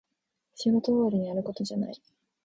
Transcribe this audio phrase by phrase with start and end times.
[0.55, 2.01] 仕事終わりにやることじゃない